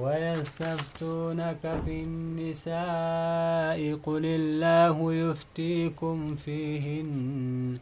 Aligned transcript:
ويستفتونك 0.00 1.62
في 1.84 1.96
النساء 2.08 3.80
قل 4.06 4.24
الله 4.24 4.96
يفتيكم 5.14 6.34
فيهن 6.44 7.78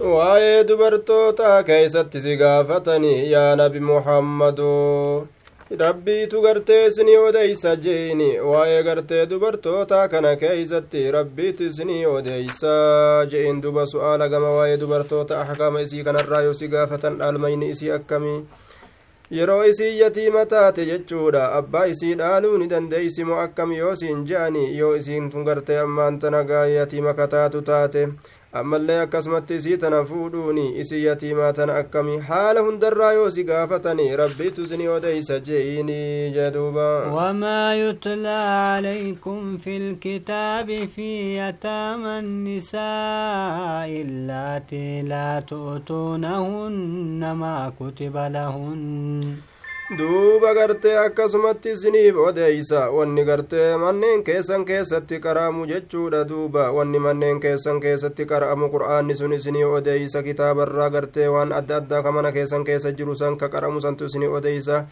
waa'ee 0.00 0.64
dubartootaa 0.68 1.62
keeysatti 1.68 2.20
si 2.20 2.36
gaafatanii 2.36 3.30
yaa 3.32 3.56
nabi 3.56 3.80
muhammadu 3.80 4.68
rabbiitu 5.80 6.40
gartee 6.44 6.86
isinii 6.86 7.16
odeysa 7.28 7.72
jeeni 7.86 8.28
waa'ee 8.50 8.82
gartee 8.88 9.26
dubartootaa 9.32 10.04
kana 10.12 10.36
keeysatti 10.42 11.02
rabbiitu 11.16 11.62
isinii 11.70 12.06
odeysa 12.06 12.74
je'in 13.32 13.60
duba 13.64 13.86
su'aala 13.92 14.28
gama 14.28 14.50
waa'ee 14.58 14.76
dubartoota 14.84 15.40
ahkaama 15.40 15.80
isii 15.86 16.04
kanarraa 16.10 16.42
yoo 16.46 16.54
si 16.60 16.68
gaafatan 16.68 17.18
dhaalmayni 17.18 17.70
isii 17.74 17.90
akkamii 17.98 18.40
yeroo 19.31 19.63
isii 19.65 19.99
yatiima 19.99 20.45
taate 20.45 20.85
jechuudha 20.85 21.51
abbaa 21.59 21.85
isii 21.93 22.13
dhaaluu 22.15 22.57
ni 22.57 22.67
dandeeysi 22.67 23.23
moo 23.25 23.39
akkam 23.45 23.71
yoo 23.73 23.95
siin 23.95 24.25
je'ani 24.27 24.77
yoo 24.77 24.95
isiin 24.95 25.29
tun 25.31 25.43
gartee 25.45 25.79
ammaan 25.79 26.19
tana 26.19 26.43
gaa 26.43 26.65
yatiima 26.65 27.13
kataatu 27.13 27.61
taate 27.61 28.07
ammallee 28.59 28.99
akkasumatti 29.03 29.55
isii 29.59 29.77
tana 29.83 29.99
fuudhuuni 30.09 30.65
isii 30.81 31.03
yatiimaa 31.05 31.53
tana 31.59 31.75
akkami 31.81 32.17
haala 32.27 32.59
hundarraa 32.65 33.11
yoo 33.17 33.29
si 33.35 33.43
gaafatani 33.43 34.05
rabbiitu 34.21 34.63
isinii 34.67 34.87
odeysa 34.95 35.39
jeeyini 35.47 35.95
jedhuuba 36.35 36.87
wamaa 37.17 37.73
yutlaa 37.73 38.43
calaykum 38.75 39.57
fi 39.63 39.79
lkitaabi 39.79 40.77
fi 40.95 41.07
yataama 41.35 42.15
annisaa 42.17 43.87
illaatii 43.87 45.01
laa 45.13 45.41
tu'tuunahunna 45.53 47.35
maa 47.35 47.71
kutiba 47.71 48.29
lahun 48.29 48.83
duuba 49.97 50.53
gartee 50.53 50.97
akkasumatti 50.97 51.71
isiniif 51.71 52.15
odeeysa 52.17 52.89
wanni 52.91 53.23
gartee 53.25 53.77
manneen 53.77 54.23
keessan 54.23 54.65
keessatti 54.65 55.19
qara'amu 55.25 55.65
jechuudha 55.71 56.23
duuba 56.29 56.71
wanni 56.71 56.99
manneen 56.99 57.39
keessan 57.39 57.79
keessatti 57.79 58.25
qara'amu 58.25 58.69
qur'aanni 58.73 59.15
sun 59.15 59.33
isinii 59.37 59.63
odeeysa 59.63 60.23
kitaabarraa 60.23 60.89
gartee 60.89 61.27
waan 61.35 61.53
adda 61.59 61.75
addaa 61.81 62.01
ka 62.03 62.11
mana 62.11 62.31
keessan 62.31 62.63
keessa 62.65 62.91
jiru 62.91 63.15
san 63.15 63.37
ka 63.37 63.49
qara'amu 63.49 63.81
santu 63.81 64.05
isinii 64.09 64.27
odeeysa 64.39 64.85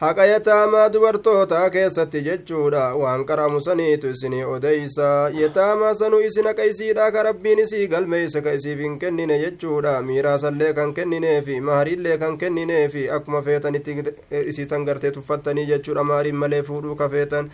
haqa 0.00 0.24
yataamaa 0.26 0.88
dubartootaa 0.92 1.64
keessatti 1.72 2.20
jechuudha 2.26 2.84
waan 3.00 3.24
qara'amu 3.30 3.58
saniitu 3.66 4.12
isinii 4.14 4.44
odeysa 4.54 5.08
yataamaa 5.40 5.90
sanu 5.98 6.20
isin 6.28 6.46
haqa 6.50 6.64
isiidha 6.70 7.10
ka 7.16 7.22
rabbiin 7.28 7.58
isii 7.64 7.86
galmeeyse 7.94 8.40
ka 8.46 8.54
isiif 8.60 8.80
hin 8.86 8.96
kennine 9.02 9.38
jechuudha 9.44 9.92
miiraasallee 10.08 10.72
kan 10.80 10.94
kennineefi 11.00 11.60
maariillee 11.68 12.16
kan 12.24 12.38
kennineefi 12.44 13.04
akkuma 13.18 13.42
feetanitti 13.50 13.98
isiitan 14.46 14.88
gartee 14.90 15.10
tuffattanii 15.18 15.66
jechuudha 15.74 16.04
maariin 16.14 16.36
malee 16.46 16.62
fuudhuu 16.72 16.96
ka 17.04 17.08
feetan 17.16 17.50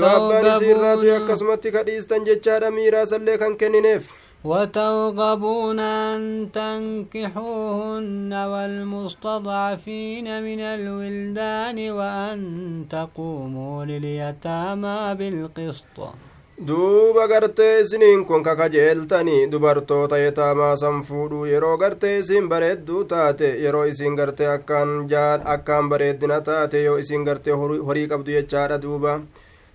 yoo 0.00 0.08
abbaan 0.16 0.50
isii 0.56 0.70
irraatu 0.76 1.14
akkasumatti 1.20 1.72
ka 1.78 1.84
dhiistan 1.90 2.24
jechaadha 2.32 2.70
miiraasallee 2.80 3.38
kan 3.44 3.56
kennineef 3.64 4.12
وترغبون 4.44 5.80
أن 5.80 6.48
تنكحوهن 6.52 8.32
والمستضعفين 8.52 10.26
من 10.42 10.60
الولدان 10.60 11.78
وأن 11.90 12.38
تقوموا 12.90 13.84
لليتامى 13.84 14.98
بالقسط 15.18 15.98
duuba 16.66 17.26
gartee 17.26 17.80
isiniin 17.82 18.20
kun 18.26 18.42
kakajeeltanii 18.46 19.50
dubartoota 19.52 20.18
yetaamaa 20.24 20.76
san 20.82 21.00
fuudhuu 21.08 21.46
yeroo 21.52 21.76
gartee 21.82 22.12
isin 22.18 22.46
bareedduu 22.52 23.00
taate 23.12 23.48
yeroo 23.64 23.84
isin 23.92 24.14
gartee 24.20 24.46
akkaan 24.52 24.92
jaal 25.12 25.40
akkaan 25.54 25.88
bareeddina 25.92 26.38
taate 26.48 26.82
yoo 26.84 26.96
isin 27.02 27.24
gartee 27.28 27.56
horii 27.88 28.06
qabdu 28.12 28.30
jechaadha 28.36 28.78
duuba 28.84 29.12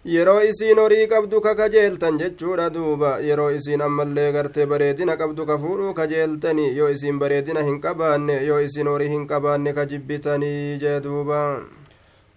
yeroo 0.05 0.41
isiin 0.49 0.79
horii 0.79 1.07
qabdu 1.07 1.41
ka 1.41 1.55
kajeeltan 1.55 2.17
jechuudha 2.19 2.69
duuba 2.73 3.09
yeroo 3.29 3.49
isiin 3.51 3.81
ammallee 3.81 4.31
gartee 4.31 4.65
bareedina 4.65 5.17
qabdu 5.17 5.45
ka 5.45 5.57
fuudhuu 5.57 5.93
kajeeltanii 5.93 6.75
yoo 6.77 6.89
isiin 6.89 7.19
bareedina 7.19 7.63
hin 7.63 7.81
qabaanne 7.81 8.37
yoo 8.47 8.59
isiin 8.67 8.87
horii 8.87 9.09
hin 9.09 9.27
qabaanne 9.27 9.73
ka 9.73 9.85
jibbitanii 9.85 10.77
jee 10.83 10.99
duuba 11.03 11.41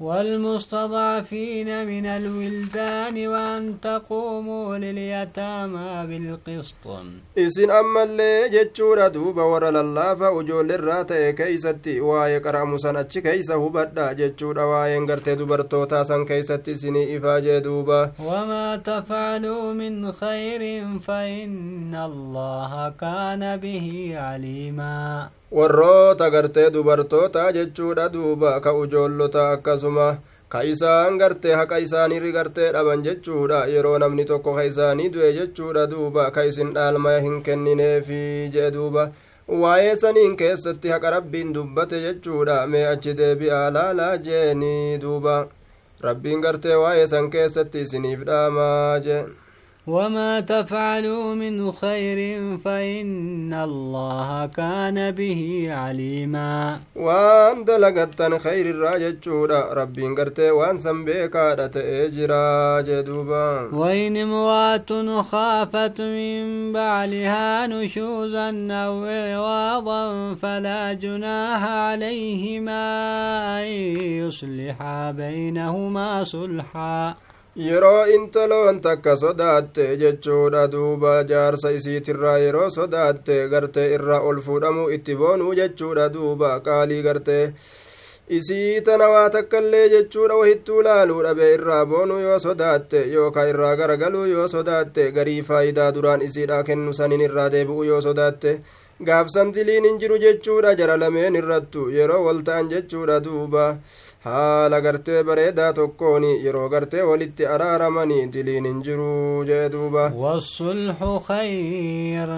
والمستضعفين 0.03 1.87
من 1.87 2.07
الولدان 2.07 3.27
وأن 3.27 3.81
تقوموا 3.83 4.79
لليتامى 4.79 5.91
بالقسط. 6.09 6.85
إسن 7.39 7.71
أما 7.71 8.03
اللي 8.03 8.49
جتشورا 8.49 9.09
دوبا 9.09 9.43
ورا 9.43 9.71
للافا 9.71 10.29
وجول 10.29 10.73
الراتة 10.73 11.31
كيستي 11.31 12.01
وآي 12.01 12.39
قرأ 12.39 12.77
سنتش 12.77 13.19
كيسا 13.19 13.55
هبدا. 13.55 14.13
جتشورا 14.13 14.65
وآي 14.65 14.99
انقرت 14.99 15.29
دبرتوتا 15.29 16.03
سن 16.03 16.25
كيستي 16.25 16.75
سني 16.75 17.17
إفاجة 17.17 17.59
دوبا. 17.59 18.13
وما 18.19 18.77
تفعلوا 18.77 19.73
من 19.73 20.13
خير 20.13 20.63
فإن 21.07 21.95
الله 21.95 22.93
كان 23.01 23.57
به 23.57 24.13
عليما. 24.17 25.29
warroota 25.53 26.31
gartee 26.31 26.71
dubartootaa 26.75 27.53
jechuudha 27.53 28.09
duuba 28.09 28.61
ka 28.65 28.73
ujoollota 28.73 29.43
akkasuma 29.51 29.92
ka 30.53 30.61
isaan 30.73 31.19
gartee 31.21 31.55
haqa 31.59 31.79
isaanii 31.87 32.33
gartee 32.37 32.71
dhaban 32.77 33.03
jechuudha 33.07 33.61
yeroo 33.75 33.99
namni 34.03 34.25
tokko 34.31 34.55
ka 34.57 34.65
isaanii 34.71 35.09
du'e 35.15 35.31
jechuudha 35.39 35.87
duuba 35.93 36.31
ka 36.31 36.45
isin 36.51 36.73
dhaalmaya 36.75 37.21
hin 37.27 37.39
kennineefi 37.47 38.23
jee 38.57 38.71
duuba 38.75 39.05
waa'ee 39.63 39.95
saniin 40.03 40.37
keessatti 40.43 40.93
haqa 40.95 41.11
rabbiin 41.17 41.55
dubbate 41.55 42.01
jechuudha 42.07 42.59
mee 42.75 42.85
achi 42.91 43.15
deebi'aa 43.21 43.71
laalaa 43.77 44.17
jeeni 44.27 44.99
duuba 45.05 45.37
rabbiin 46.09 46.45
gartee 46.45 46.77
waa'ee 46.83 47.07
san 47.15 47.31
keessatti 47.37 47.87
isiniif 47.87 48.27
dhaamaa 48.29 48.99
jee 49.07 49.23
وما 49.87 50.41
تفعلوا 50.41 51.35
من 51.35 51.73
خير 51.73 52.19
فإن 52.59 53.55
الله 53.55 54.47
كان 54.47 55.11
به 55.11 55.67
عليما 55.71 56.81
وان 56.97 57.65
دلقتن 57.65 58.39
خير 58.39 58.67
الراجة 58.71 59.47
ربي 59.75 60.03
قرتي 60.03 60.51
وان 60.51 60.79
سنبيكا 60.79 61.67
تأجرا 61.67 62.81
جدوبا. 62.81 63.71
وإن 63.73 64.17
امرأة 64.17 65.23
خافت 65.23 66.01
من 66.01 66.73
بعلها 66.73 67.67
نشوزا 67.67 68.49
أو 68.71 69.05
إعواضا 69.05 70.35
فلا 70.35 70.93
جناح 70.93 71.65
عليهما 71.65 72.83
أن 73.59 73.67
يصلحا 74.23 75.11
بينهما 75.11 76.25
صلحا 76.25 77.15
yeroo 77.57 78.07
intaloon 78.15 78.81
takka 78.81 79.17
sodaatte 79.17 79.97
jechuudha 80.03 80.69
duuba 80.73 81.13
jaarsa 81.31 81.71
isiitirraa 81.79 82.39
yeroo 82.39 82.71
sodaatte 82.71 83.37
gartee 83.53 83.89
irraa 83.97 84.21
ol 84.29 84.41
fuudhamuu 84.47 84.89
itti 84.97 85.15
boonuu 85.23 85.55
jechuudha 85.61 86.09
duuba 86.15 86.61
qaalii 86.67 87.03
gartee 87.03 87.45
isii 88.39 88.81
tana 88.81 89.09
waa 89.15 89.31
takkaillee 89.31 89.89
jechuudha 89.95 90.35
wahittuu 90.41 90.83
laaluu 90.87 91.23
dhabe 91.27 91.53
irraa 91.55 91.85
boonuu 91.87 92.21
yoo 92.27 92.39
sodaatte 92.47 93.05
yookaa 93.15 93.45
irraa 93.55 93.77
garagaluu 93.77 94.25
yoo 94.35 94.49
sodaatte 94.49 95.11
garii 95.13 95.43
faayidaa 95.49 95.91
duraan 95.95 96.23
isiidha 96.29 96.63
kennu 96.69 96.95
saniin 97.01 97.27
irraa 97.29 97.51
deebi'uu 97.57 97.85
yoo 97.91 98.01
sodaatte 98.01 98.61
gaafsan 99.07 99.53
diliin 99.55 99.85
hin 99.91 99.99
jiru 100.01 100.19
jechuudha 100.25 100.75
jara 100.81 100.97
lameen 101.05 101.37
irrattu 101.43 101.91
yeroo 101.99 102.25
wal 102.25 102.41
ta'an 102.49 102.73
jechuudha 102.73 103.21
duuba 103.25 103.67
haala 104.25 104.81
gartee 104.81 105.23
bareedaa 105.29 105.73
tokkoon 105.79 106.25
yeroo 106.45 106.69
gartee 106.75 107.03
walitti 107.11 107.47
araaramanii 107.55 108.27
diliin 108.33 108.65
hin 108.71 108.83
jiru 108.89 109.45
jee 109.49 109.69
duuba. 109.73 110.05
Wasulxu 110.25 111.13
khayr. 111.29 112.31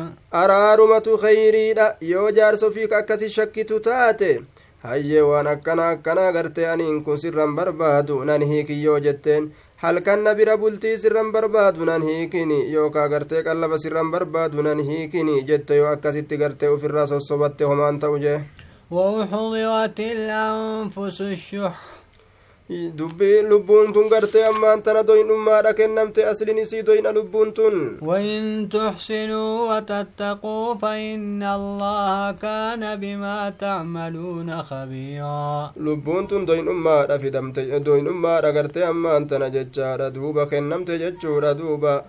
Araarumatu 0.42 1.18
khayriidha. 1.24 1.96
Yoo 2.00 2.30
jaarsofii 2.30 2.88
akkasi 3.00 3.28
shakkitu 3.28 3.80
taate 3.80 4.30
hayyee 4.86 5.20
waan 5.30 5.46
akkana 5.46 5.88
akkanaa 5.88 6.32
gartee 6.32 6.66
aniin 6.72 7.04
kun 7.04 7.18
sirran 7.18 7.54
barbaadu 7.56 8.24
nan 8.24 8.42
hiikiyyoo 8.42 8.98
jetteen. 9.00 9.52
Halkan 9.76 10.22
na 10.24 10.34
bira 10.34 10.56
bultii 10.56 10.96
sirran 10.98 11.32
barbaadu 11.32 11.84
nan 11.84 12.02
hiikini 12.02 12.72
yookaa 12.72 13.08
gartee 13.08 13.42
qallaba 13.42 13.78
sirran 13.78 14.10
barbaadu 14.10 14.62
nan 14.62 14.78
hiikini 14.88 15.42
jette 15.48 15.76
yoo 15.76 15.88
akkasitti 15.92 16.36
gartee 16.38 16.68
ufirraa 16.68 17.06
sossobatte 17.06 17.64
homaan 17.64 17.98
ta'u 17.98 18.18
jee 18.18 18.38
وأحضرت 18.90 19.98
الأنفس 20.00 21.18
الشح 21.20 21.76
dubbii 22.98 23.44
lubbuun 23.44 23.92
tun 23.92 24.08
gartee 24.08 24.44
ammaan 24.48 24.80
tana 24.82 25.02
doyinummaadha 25.08 25.72
kennamte 25.76 26.24
aslin 26.30 26.56
isii 26.62 26.82
doyna 26.86 27.12
lubbuun 27.12 27.52
tun 27.52 27.98
وإن 28.02 28.68
تحسنوا 28.72 29.52
وتتقوا 29.76 30.74
فإن 30.74 31.42
الله 31.42 32.32
كان 32.32 32.82
بما 33.00 33.50
تعملون 33.60 34.62
خبيرا 34.62 35.72
lubbuun 35.76 36.26
tun 36.26 36.46
doyinummaadha 36.48 37.18
fidamte 37.20 37.62
doyinummaadha 37.84 38.52
gartee 38.56 38.84
ammaan 38.88 39.28
tana 39.28 39.50
jechaadha 39.50 40.10
duuba 40.10 40.46
kennamte 40.46 40.96
jechuudha 40.98 41.52
duuba 41.54 42.04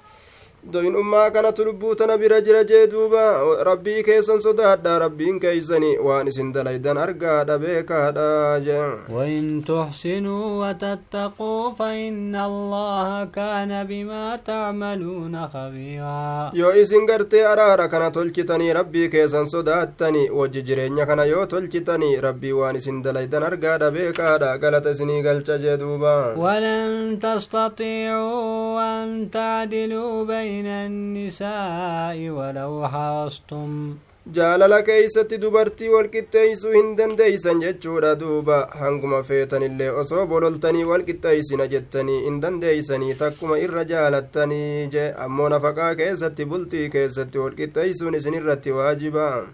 kanatu 0.71 1.65
lubbuu 1.65 1.95
tana 1.95 2.17
bira 2.17 2.41
jira 2.41 2.63
jee 2.63 2.87
duuba 2.87 3.63
rabbii 3.63 4.03
keessan 4.03 4.41
sodaadha 4.41 4.99
rabbiin 4.99 5.39
keeysani 5.39 5.97
waan 5.97 6.27
isin 6.27 6.51
dalaydan 6.53 6.97
argaadha 6.97 7.57
beekaadha 7.59 8.59
jee 8.65 8.85
وإن 9.09 9.63
تحسنوا 9.65 10.67
وتتقوا 10.67 11.71
فإن 11.79 12.35
الله 12.35 13.25
كان 13.25 13.83
بما 13.87 14.35
تعملون 14.45 15.47
خبيرا 15.47 16.51
yoo 16.53 16.73
isin 16.81 17.05
gartee 17.05 17.45
araara 17.45 17.87
kana 17.87 18.11
tolchitanii 18.11 18.73
rabbii 18.73 19.09
keessan 19.09 19.47
sodaattani 19.49 20.29
wajji 20.29 20.61
jireenya 20.63 21.05
kana 21.05 21.25
yoo 21.25 21.45
tolchitanii 21.45 22.17
rabbii 22.21 22.51
waan 22.51 22.75
isin 22.75 23.01
dalaydan 23.03 23.43
argaadha 23.43 23.91
beekaadha 23.91 24.57
galata 24.57 24.91
isinii 24.91 25.21
galcha 25.21 25.57
jee 25.57 25.77
duuba 25.77 26.35
ولن 26.37 27.19
تستطيعوا 27.19 28.81
أن 29.03 29.31
تعدلوا 29.31 30.23
من 30.55 30.65
النساء 30.65 32.17
ولو 32.37 32.87
حاصتم. 32.87 33.97
جالل 34.27 34.79
كيست 34.79 35.33
دبرتي 35.33 35.89
والكتايس 35.89 36.65
هندن 36.65 37.15
ديسن 37.15 37.59
جتشورا 37.59 38.13
دوبا. 38.13 38.59
هنقم 38.71 39.21
فيتن 39.21 39.63
اللي 39.63 39.89
أصوب 39.89 40.31
وللتني 40.31 40.83
والكتايس 40.85 41.53
نجتني 41.53 42.27
هندن 42.27 42.59
ديسن 42.59 43.01
تقم 43.19 43.51
إرجالتني 43.51 44.87
جي 44.87 44.99
أمون 45.25 45.59
فقا 45.59 45.93
كيست 45.93 46.41
بلتي 46.41 46.89
كيست 46.89 47.35
والكتايس 47.35 48.03
نسن 48.03 48.33
الرتي 48.33 48.71
واجبا. 48.71 49.47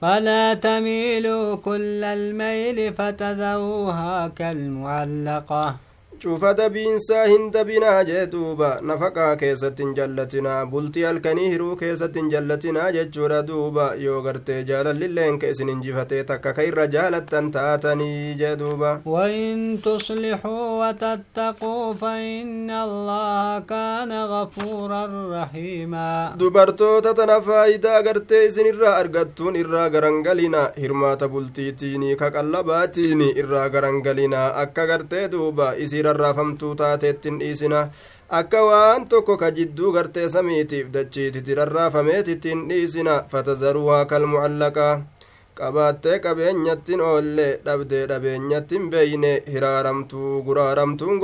فلا 0.00 0.54
تميلوا 0.54 1.54
كل 1.56 2.04
الميل 2.04 2.94
فتذوها 2.94 4.28
كالمعلقة. 4.28 5.76
Cufa 6.22 6.50
dabiinsaa 6.58 7.24
hin 7.30 7.44
dabinaa 7.54 8.04
jee 8.08 8.22
duuba 8.32 8.68
nafaqaa 8.90 9.36
keessatti 9.42 9.82
hin 9.84 9.94
jallatinaa 9.98 10.58
bultii 10.74 11.02
halkanii 11.08 11.48
hiruu 11.52 11.76
keessatti 11.82 12.18
hin 12.22 12.30
jallatinaa 12.34 12.86
jechuudha 12.96 13.40
duuba 13.50 13.86
yoo 14.04 14.20
gartee 14.26 14.58
jaalallilleen 14.70 15.38
ka 15.42 15.50
isin 15.54 15.68
injifatee 15.74 16.22
takka 16.30 16.52
ka 16.58 16.66
irra 16.70 16.86
jaalattan 16.96 17.50
taatanii 17.58 18.34
jee 18.42 18.54
duuba 18.62 18.92
وإن 19.06 19.78
تصلحوا 19.84 20.64
وتتقوا 20.88 21.94
فإن 21.94 22.70
الله 22.70 23.58
كان 23.58 24.12
غفورا 24.12 25.04
رحيما 25.42 26.34
dubartoota 26.38 27.14
tana 27.14 27.40
faayidaa 27.40 28.02
gartee 28.02 28.44
isin 28.48 28.66
irraa 28.72 28.96
argattuun 29.02 29.56
irraa 29.62 29.88
garangalina 29.90 30.64
hirmaata 30.80 31.28
bultiitiini 31.28 32.16
ka 32.16 32.30
qallabaatiini 32.36 33.28
irraa 33.42 33.68
garangalina 33.68 34.42
akka 34.64 34.86
gartee 34.92 35.28
duuba 35.36 35.68
isii 35.84 36.02
rarraafamtuu 36.06 36.74
taateettin 36.82 37.38
dhiisina 37.42 37.80
akka 38.40 38.62
waan 38.68 39.06
tokko 39.12 39.36
ka 39.42 39.50
jidduu 39.58 39.92
gartee 39.96 40.28
samiitiif 40.36 40.88
dachiititi 40.94 41.54
rarraafameetittiin 41.60 42.64
dhiisina 42.70 43.14
fatazaruhaa 43.34 44.04
kalmucallaqaa 44.14 44.94
qabaattee 45.60 46.18
qabeenyattin 46.24 47.00
oolle 47.10 47.46
dhabdee 47.66 48.02
dhabeenyattin 48.10 48.90
beeyne 48.94 49.32
hiraaramtuu 49.52 50.42
guraaramtuun 50.48 51.20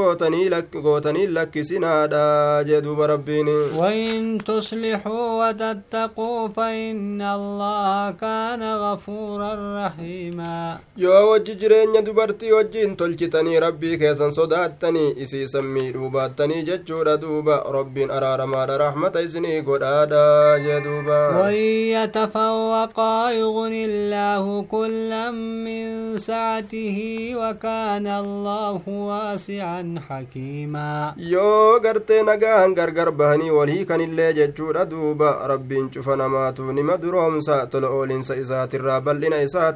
gootanii 0.87 1.29
lakkisinaadha 1.39 2.23
jee 2.69 2.81
duuba 2.85 3.07
rabbiin 3.13 3.49
وإن 3.77 4.39
تصلحوا 4.47 5.27
وتتقوا 5.49 6.49
فإن 6.49 7.23
الله 7.23 8.11
كان 8.11 8.63
غفورا 8.85 9.53
رحيما 9.87 10.79
yoo 10.97 11.31
wajji 11.31 11.55
jireenya 11.55 12.03
dubartii 12.03 12.53
wajjiin 12.53 12.97
tolchitanii 12.97 13.61
rabbii 13.61 13.99
keessan 13.99 14.33
sodaattanii 14.33 15.15
isiisan 15.17 15.65
miidhuu 15.65 16.11
baattanii 16.11 16.63
jechuudha 16.71 17.17
duuba 17.21 17.63
rabbiin 17.79 18.11
araaramaadha 18.11 18.79
rahmata 18.79 19.21
isinii 19.21 19.61
godhaadha 19.63 20.59
jee 20.65 20.81
duuba 20.81 21.19
وإن 21.43 21.65
يتفوقا 21.97 23.31
يغني 23.31 23.85
آتيناه 24.23 24.65
كلا 24.71 25.31
من 25.31 26.19
سعته 26.19 26.99
وكان 27.37 28.07
الله 28.07 28.81
واسعا 28.87 29.95
حكيما. 30.09 31.15
يو 31.19 31.77
غرتي 31.85 32.23
نغان 32.23 32.75
غرغر 32.79 33.11
بهني 33.11 33.51
ولي 33.51 33.85
كان 33.85 34.01
اللي 34.01 34.33
ججو 34.33 34.71
ردوب 34.71 35.23
ربي 35.23 35.77
انشوف 35.81 36.09
نماتو 36.09 36.73
نما 36.73 36.97
دروم 36.97 37.41
ساتلعو 37.41 38.05
لنسا 38.05 38.41
إسات 38.41 38.75
الرابل 38.75 39.21
لنسا 39.21 39.75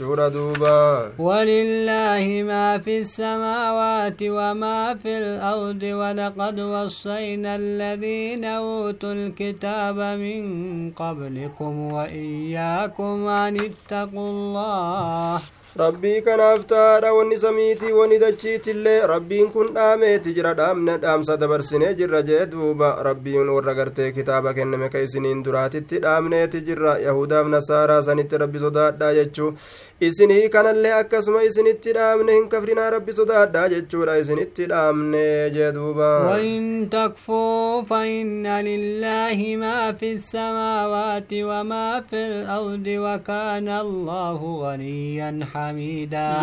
ردوبا 0.00 1.10
ولله 1.18 2.42
ما 2.46 2.78
في 2.78 2.98
السماوات 3.00 4.20
وما 4.22 4.94
في 5.02 5.18
الأرض 5.18 5.82
ولقد 5.82 6.60
وصينا 6.60 7.56
الذين 7.56 8.44
أوتوا 8.44 9.12
الكتاب 9.12 9.98
من 9.98 10.42
قبلكم 10.90 11.92
وإياكم 11.92 13.26
أن 13.28 13.56
اتقوا 13.72 14.28
الله 14.30 15.40
rabbii 15.80 16.20
kanaaf 16.22 16.64
taadha 16.70 17.12
wanni 17.16 17.36
samiitii 17.44 17.92
wanni 17.98 18.18
dachiitillee 18.22 19.06
rabbiin 19.12 19.46
kun 19.52 19.68
dhaameeti 19.76 20.34
jira 20.38 20.52
dhaamne 20.58 20.96
dhaamsa 21.04 21.36
dabarsinee 21.42 21.94
jirra 22.00 22.20
jee 22.30 22.46
duuba 22.54 22.90
rabbiin 23.06 23.48
warra 23.54 23.74
gartee 23.78 24.10
kitaaba 24.18 24.52
kenname 24.58 24.88
ka 24.94 25.00
isiniin 25.06 25.40
duraatitti 25.46 25.98
dhaamneeti 26.06 26.60
jirra 26.66 26.98
yahudaaf 27.04 27.46
nasaaraa 27.54 28.02
sanitti 28.08 28.38
rabbi 28.42 28.58
sodaadhaa 28.64 29.12
jechuu 29.20 29.48
isinii 30.10 30.48
kanallee 30.56 30.92
akkasuma 30.98 31.42
isinitti 31.48 31.92
dhaamne 31.98 32.32
hin 32.36 32.48
kafrinaa 32.56 32.90
rabbi 32.96 33.12
sodaadhaa 33.20 33.64
jechuudha 33.74 34.18
isinitti 34.24 34.66
dhaamne 34.74 35.24
jee 35.56 35.72
duuba 35.78 36.10
وإن 36.32 36.88
تكفوا 36.90 37.82
فإن 37.82 38.46
لله 38.68 39.56
ما 39.64 39.92
في 39.92 40.12
السماوات 40.12 41.32
وما 41.32 42.00
في 42.10 42.20
الأرض 42.26 42.86
وكان 43.06 43.68
الله 43.68 44.40
غنيا 44.64 45.30
حميدا 45.52 45.61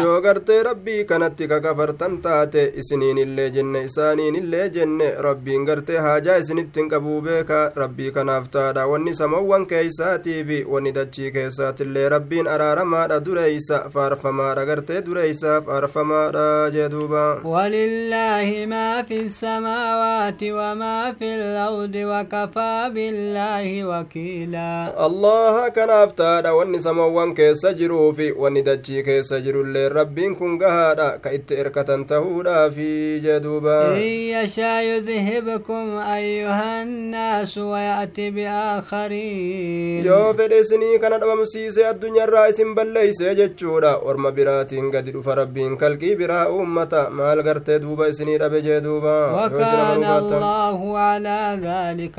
yoo 0.01 0.21
gartee 0.21 0.59
rabbii 0.63 1.03
kanatti 1.11 1.47
kakafartan 1.47 2.17
taate 2.21 2.63
isiniinillee 2.83 3.49
jenne 3.57 3.81
isaaniinillee 3.89 4.69
jenne 4.77 5.07
rabbiin 5.27 5.65
gartee 5.69 5.97
haajaa 6.05 6.37
isinitti 6.43 6.79
hin 6.81 6.89
qabuu 6.93 7.21
beeka 7.27 7.59
rabbii 7.75 8.11
kanaaf 8.17 8.49
taadha 8.55 8.87
wanni 8.93 9.13
samawwan 9.21 9.65
keeysaatii 9.71 10.43
fi 10.51 10.59
wanni 10.75 10.91
dachii 10.99 11.31
keessaatillee 11.37 12.07
rabbiin 12.15 12.47
araaramaadha 12.55 13.19
dureeysa 13.25 13.81
faarfamaadha 13.95 14.65
gartee 14.71 15.01
dureeysa 15.09 15.61
faarfamaadha 15.69 16.47
jee 16.77 16.89
duuba 16.95 17.25
ولله 17.43 18.65
ما 18.65 19.01
في 19.03 19.19
السماوات 19.21 20.41
وما 20.43 21.13
في 21.19 21.35
الأرض 21.35 21.95
وكفى 21.95 22.89
بالله 22.93 23.83
وكيلا 23.83 24.93
allaha 25.07 25.71
kanaaf 25.71 26.13
taadha 26.15 26.53
wanni 26.53 26.79
samawwan 26.79 27.33
keessa 27.35 27.73
jiruu 27.73 28.13
fi 28.13 28.31
wanni 28.31 28.61
dachii 28.61 29.03
keessa 29.09 29.41
jirullee 29.45 29.85
rabbiin 29.99 30.35
kun 30.39 30.57
gahaadha 30.63 31.09
ka 31.25 31.33
itti 31.39 31.59
erkatan 31.65 32.05
tahuudhaafi 32.13 32.91
jee 33.27 33.39
duuba 33.47 33.77
إن 33.99 34.15
يشاء 34.35 34.83
يذهبكم 34.91 35.85
أيها 35.97 36.83
الناس 36.83 37.57
ويأتي 37.57 38.29
بآخرين 38.31 40.05
yoo 40.05 40.33
fedhe 40.33 40.59
isinii 40.59 40.99
kana 40.99 41.17
dhabamsiise 41.19 41.85
addunyaarraa 41.91 42.47
isin 42.49 42.73
balleeyse 42.75 43.35
jechuudha 43.39 43.91
orma 44.11 44.31
biraatiin 44.31 44.91
gadi 44.91 45.11
dhufa 45.15 45.35
rabbiin 45.41 45.77
kalqii 45.77 46.15
biraa 46.21 46.47
uummata 46.49 47.09
maal 47.09 47.43
gartee 47.43 47.79
duuba 47.79 48.07
isinii 48.13 48.37
dhabe 48.43 48.61
jee 48.67 48.79
duuba 48.81 49.15
yoo 49.31 49.47
isin 49.47 49.59
وكان 49.59 49.79
amanuu 49.79 50.05
baattan. 50.09 50.43
الله 50.43 50.79
على 50.97 51.39
ذلك 51.63 52.15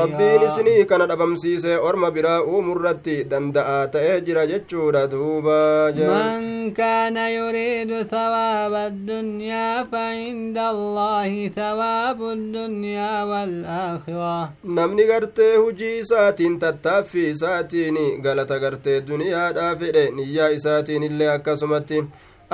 rabbiin 0.00 0.42
isinii 0.48 0.84
kana 0.86 1.06
dhabamsiise 1.06 1.76
orma 1.88 2.10
biraa 2.10 2.40
uumurratti 2.42 3.24
danda'aa 3.30 3.86
ta'ee 3.94 4.20
jira 4.26 4.46
jechuudha 4.52 5.06
duuba 5.10 5.92
jee 5.96 6.08
من 6.26 6.72
كان 6.72 7.16
يريد 7.16 7.90
ثواب 8.02 8.74
الدنيا 8.74 9.84
فعند 9.92 10.58
الله 10.58 11.48
ثواب 11.48 12.20
الدنيا 12.22 13.22
والآخرة 13.30 14.50
namni 14.64 15.04
gartee 15.06 15.56
hujii 15.56 15.98
isaatiin 15.98 16.58
tattaaffii 16.58 17.30
isaatiin 17.30 17.98
galata 18.22 18.58
gartee 18.58 19.00
duniyaadhaa 19.08 19.74
fedhe 19.76 20.10
niyyaa 20.10 20.48
isaatiin 20.58 21.02
illee 21.02 21.28
akkasumatti 21.36 22.04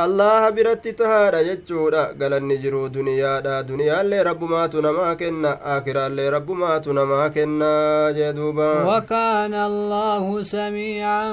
allaha 0.05 0.53
biratti 0.57 0.93
tahaadha 1.01 1.41
jechuudha 1.49 2.03
galanni 2.21 2.57
jiru 2.63 2.83
duniyaadha 2.95 3.57
duniyaallee 3.71 4.23
rabbumaatu 4.29 4.81
namaa 4.87 5.15
kenna 5.23 5.51
akiraallee 5.75 6.31
rabbumaatu 6.37 6.93
namaa 6.99 7.29
kenna 7.37 7.71
jee 8.19 8.33
duuba 8.39 8.69
وكان 8.93 9.55
الله 9.55 10.43
سميعا 10.43 11.25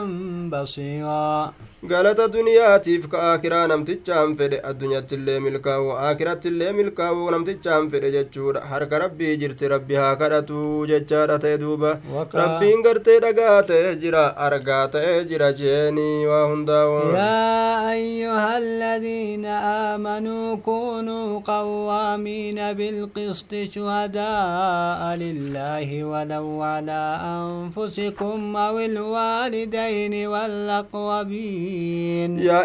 بصيرا 0.52 1.54
galata 1.88 2.28
duniyaatiif 2.28 3.06
ka 3.12 3.18
aakiraa 3.26 3.68
namtichaan 3.72 4.32
fedhe 4.40 4.58
addunyattillee 4.70 5.36
milkaa'u 5.44 5.92
aakirattillee 6.08 6.72
milkaa'u 6.80 7.28
namtichaan 7.36 7.86
fedhe 7.94 8.10
jechuudha 8.16 8.64
harka 8.72 9.00
rabbii 9.04 9.38
jirti 9.44 9.70
rabbi 9.74 9.96
haa 10.02 10.16
kadhatu 10.22 10.64
jechaadha 10.90 11.38
ta'e 11.46 11.58
duuba 11.62 11.92
rabbiin 12.40 12.84
gartee 12.88 13.16
dhagaa 13.26 13.62
ta'e 13.70 13.94
jira 14.02 14.24
argaa 14.48 14.82
ta'e 14.96 15.14
jira 15.30 15.50
jeeni 15.62 16.10
waa 16.32 16.42
hundaa'u 16.52 16.98
yaa 17.16 17.88
ayyuha 17.94 18.44
alladhiina 18.58 19.56
aamanuu 19.72 20.58
kunuu 20.68 21.40
qawwaamiina 21.52 22.74
bilqisti 22.82 23.64
shuhadaa'a 23.78 25.10
lillaahi 25.24 26.04
walaw 26.12 26.46
calaa 26.60 27.16
anfusikum 27.32 28.52
aw 28.68 28.76
ilwaalidayni 28.90 30.24
waalaqwabiin 30.36 31.68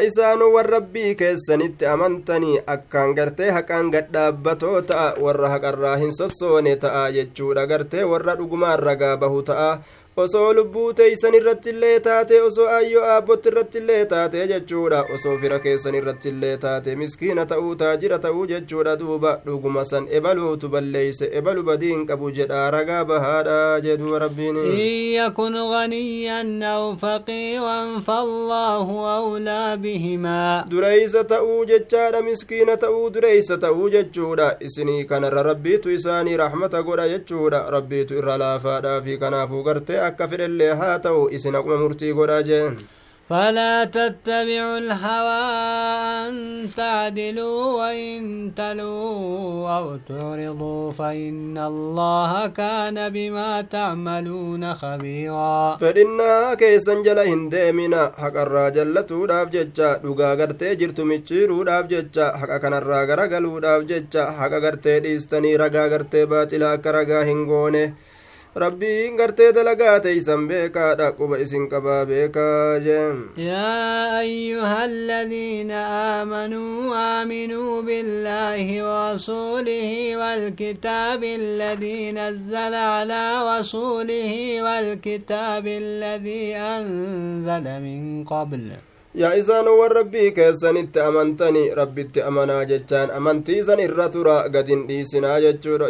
isaanuu 0.08 0.52
warra 0.54 0.70
rabbii 0.78 1.14
keessanitti 1.14 1.86
amantanii 1.86 2.60
akkaan 2.74 3.14
gartee 3.18 3.50
haqaan 3.56 3.90
gadhaabbatoo 3.94 4.82
ta'a 4.90 5.14
warra 5.26 5.48
haqarraa 5.54 5.96
hin 6.02 6.12
sossoone 6.18 6.76
ta'a 6.84 7.02
jechuudha 7.16 7.66
gartee 7.66 8.04
warra 8.12 8.36
dhugumaan 8.38 8.78
ragaa 8.88 9.16
bahu 9.16 9.42
ta'a 9.50 9.68
osoo 10.16 10.52
lubbuu 10.54 10.92
teeysan 10.94 11.34
irratti 11.34 11.70
illee 11.70 12.00
taate 12.00 12.40
osoo 12.40 12.66
ayyoo 12.74 13.04
aabbotti 13.12 13.48
irratti 13.50 13.78
illee 13.78 14.04
taate 14.10 14.42
jechuudha 14.50 14.98
osoo 15.14 15.32
fira 15.44 15.56
keessan 15.64 15.94
irratti 16.00 16.28
illee 16.28 16.52
taate 16.64 16.94
miskiina 17.00 17.46
ta'uu 17.52 17.72
taajira 17.80 18.18
ta'uu 18.26 18.44
jechuudha 18.52 18.92
duuba 19.00 19.32
dhuguma 19.46 19.84
san 19.84 20.06
ebaluutu 20.18 20.68
balleeyse 20.74 21.30
ebalu 21.40 21.62
badiin 21.70 22.04
qabu 22.10 22.30
jedha 22.36 22.60
ragaa 22.74 23.00
bahaadha 23.08 23.56
jedhuuba 23.86 24.18
rabbiin 24.24 24.60
yakun 25.16 25.58
ganiyyan 25.72 26.62
aw 26.74 26.94
faqiiran 27.02 27.90
faallaahu 28.10 29.00
awlaa 29.16 29.76
bihimaa 29.76 30.64
dureeysa 30.70 31.24
ta'uu 31.34 31.58
jechaadha 31.72 32.22
miskiina 32.28 32.76
ta'uu 32.86 33.10
dureeysa 33.18 33.58
ta'uu 33.66 33.90
jechuudha 33.96 34.48
isinii 34.70 35.04
kanarra 35.10 35.42
rabbiitu 35.50 35.90
isaanii 35.98 36.36
rahmata 36.44 36.82
godha 36.82 37.08
jechuudha 37.16 37.64
rabbiitu 37.78 38.18
irra 38.22 38.38
laafaadhaa 38.46 38.96
fi 39.10 39.18
kanaafuu 39.26 39.62
gartee 39.70 40.00
akka 40.10 40.28
fedhellee 40.34 40.74
haa 40.82 40.98
ta'u 41.06 41.24
isin 41.38 41.58
akkuma 41.60 41.80
murtii 41.84 42.12
godhaa 42.20 42.42
jeen. 42.50 42.76
فلا 43.30 43.84
تتبعوا 43.84 44.78
الهوى 44.78 45.44
أن 46.28 46.34
تعدلوا 46.76 47.64
وإن 47.80 48.52
تلوا 48.56 49.68
أو 49.76 49.96
تعرضوا 50.08 50.92
فإن 50.92 51.58
الله 51.58 52.46
كان 52.46 53.08
بما 53.12 53.60
تعملون 53.62 54.74
خبيرا 54.74 55.76
فإنا 55.76 56.54
كيسا 56.54 56.94
جل 56.94 57.18
هنديمنا 57.18 58.12
حق 58.16 58.36
الراجلة 58.36 59.26
داف 59.26 59.48
ججا 59.48 59.96
دوغا 59.96 60.34
غرتي 60.34 60.74
جرت 60.74 61.00
مچيرو 61.00 61.62
داف 61.62 61.86
ججا 61.86 62.26
حق 62.36 62.56
كان 62.56 62.74
الراغرا 62.74 63.24
غلو 63.26 63.58
داف 63.58 63.82
ججا 63.82 64.24
حق 64.30 64.52
غرتي 64.52 65.00
ديستني 65.00 65.56
رغا 65.56 65.86
غرتي 65.86 66.24
باطلا 66.24 66.76
كرغا 66.76 67.22
هنغونه 67.22 67.92
rabbiin 68.62 69.16
gartee 69.16 69.52
dalagaa 69.54 70.00
teeysan 70.00 70.46
beekaadha 70.48 71.08
quba 71.18 71.38
isin 71.44 71.64
qabaa 71.72 72.06
beekaa 72.10 72.78
jeen 72.86 73.16
yaa 73.46 74.18
ayyuha 74.18 74.76
aladiina 74.84 75.80
aamanuu 75.96 76.92
aaminuu 77.00 77.82
billaahi 77.88 78.78
warasuulihi 78.88 80.16
waalkitaabi 80.22 81.34
alladii 81.40 82.12
nazzala 82.20 82.86
calaa 82.94 83.44
rasuulihi 83.50 84.62
waalkitaabi 84.68 85.76
alladii 85.82 86.54
anzala 86.70 87.78
min 87.86 88.24
qabl 88.32 88.66
yaa 89.22 89.34
isaan 89.44 89.68
wan 89.78 89.90
rabbii 90.00 90.30
keessanitti 90.40 91.00
amantani 91.10 91.70
rabbitti 91.80 92.22
amanaa 92.32 92.64
jechaan 92.74 93.10
amantiisan 93.20 93.80
irra 93.90 94.08
tura 94.18 94.42
gadin 94.48 94.86
dhiisinaa 94.88 95.40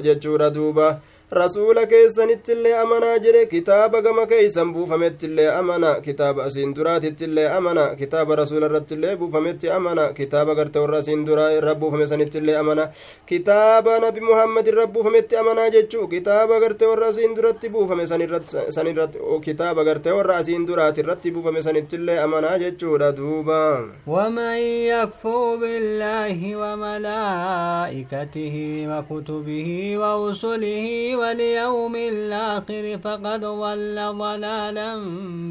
jechuudha 0.06 0.50
duuba 0.56 0.94
rasuula 1.40 1.82
keessanittillee 1.92 2.74
amanaa 2.82 3.18
jedhe 3.24 3.42
kitaaba 3.52 4.00
gama 4.06 4.26
keeysan 4.32 4.72
buufamettillee 4.74 5.48
amana 5.60 5.90
kitaaba 6.06 6.44
asiin 6.48 6.74
duraatittillee 6.76 7.46
amana 7.58 7.84
kitaaba 8.00 8.36
rasuula 8.40 8.66
irrattillee 8.70 9.14
buufametti 9.22 9.70
amana 9.78 10.04
kitaaba 10.18 10.54
garte 10.60 10.78
warra 10.84 10.98
asiin 11.04 11.24
duraa 11.28 11.50
irra 11.58 11.74
buufame 11.74 12.06
sanittillee 12.12 12.56
amana 12.62 12.84
kitaaba 13.32 13.98
nabi 14.06 14.20
muhammad 14.30 14.66
irra 14.72 14.86
buufametti 14.96 15.36
amanaa 15.42 15.68
jechuu 15.76 16.06
kitaaba 16.14 16.60
garte 16.64 16.84
warra 16.92 17.08
asiin 17.14 17.34
duratti 17.38 17.68
buufame 17.76 18.06
sanirratti 18.06 19.18
kitaaba 19.48 19.84
garte 19.90 20.10
warra 20.18 20.36
asiin 20.42 20.66
duraati 20.70 21.00
irratti 21.04 21.30
buufame 21.36 21.62
sanittillee 21.68 22.18
amanaa 22.26 22.58
jechuudha 22.64 23.12
duuba 23.20 23.60
ومن 24.06 24.58
يكفر 24.92 25.56
بالله 25.62 26.38
وملائكته 26.62 28.56
وكتبه 28.90 29.68
ورسله 30.02 30.86
واليوم 31.24 31.94
الآخر 31.96 32.84
فقد 33.04 33.40
ضل 33.62 33.96
ضلالا 34.22 34.90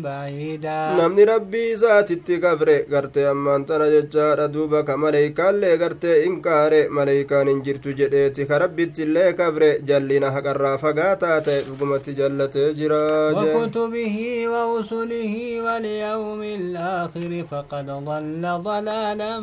بعيدا. 0.06 0.80
نمن 1.00 1.24
ربي 1.34 1.65
ذات 1.82 2.12
التكفر 2.18 2.70
قرت 2.92 3.18
أما 3.18 3.56
أنت 3.56 3.72
رجت 3.72 4.15
ردوبك 4.39 4.89
ملايكا 4.89 5.50
اللي 5.50 5.72
قرت 5.82 6.06
إنكار 6.06 6.89
ملايكا 6.98 7.44
ننجر 7.44 7.75
تجديت 7.75 8.38
خربت 8.50 9.00
اللي 9.00 9.34
كفر 9.39 9.63
جلنا 9.88 10.30
هكرا 10.36 10.77
فقاتات 10.84 11.48
فقمة 11.50 12.06
جلت 12.20 12.56
جراج 12.58 13.38
وكتبه 13.56 14.18
ورسله 14.53 15.34
واليوم 15.65 16.42
الآخر 16.60 17.32
فقد 17.51 17.88
ضل 18.10 18.44
ضلالا 18.70 19.34